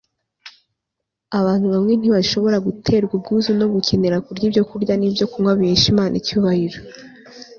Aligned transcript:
abantu 1.39 1.65
bamwe 1.73 1.93
ntibashobora 1.95 2.57
guterwa 2.67 3.11
ubwuzu 3.17 3.51
no 3.59 3.67
gukenera 3.73 4.17
kurya 4.25 4.45
ibyokurya 4.47 4.93
n'ibyokunywa 4.97 5.51
bihesha 5.59 5.87
imana 5.93 6.13
icyubahiro 6.21 6.77